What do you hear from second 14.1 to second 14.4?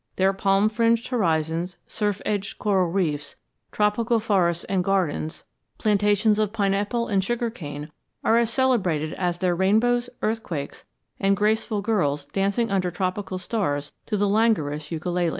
the